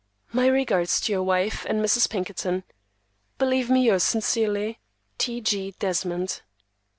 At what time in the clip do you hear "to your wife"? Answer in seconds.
1.01-1.63